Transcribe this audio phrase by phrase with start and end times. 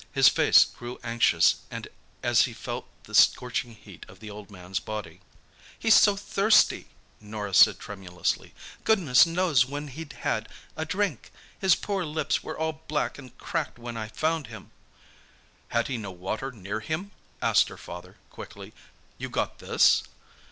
[0.11, 1.57] His face grew anxious
[2.23, 5.19] as he felt the scorching heat of the old man's body.
[5.77, 6.87] "He's so thirsty,"
[7.19, 11.31] Norah said tremulously, "goodness knows when he'd had a drink.
[11.59, 14.71] His poor lips were all black and cracked when I found him."
[15.67, 18.73] "Had he no water near him?" asked her father, quickly.
[19.19, 20.01] "You got this?"